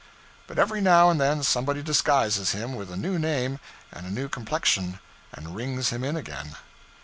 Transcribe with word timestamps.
But 0.47 0.57
every 0.57 0.81
now 0.81 1.11
and 1.11 1.21
then 1.21 1.43
somebody 1.43 1.83
disguises 1.83 2.53
him 2.53 2.73
with 2.73 2.91
a 2.91 2.97
new 2.97 3.19
name 3.19 3.59
and 3.91 4.07
a 4.07 4.09
new 4.09 4.27
complexion, 4.29 4.97
and 5.31 5.55
rings 5.55 5.89
him 5.91 6.03
in 6.03 6.17
again. 6.17 6.55